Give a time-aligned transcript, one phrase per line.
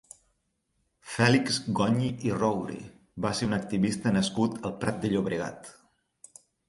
[1.15, 2.77] Fèlix Goñi i Roura
[3.27, 5.71] va ser un activista nascut al Prat de Llobregat.